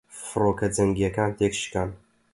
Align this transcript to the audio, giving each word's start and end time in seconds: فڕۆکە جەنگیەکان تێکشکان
فڕۆکە 0.25 0.67
جەنگیەکان 0.75 1.31
تێکشکان 1.37 1.89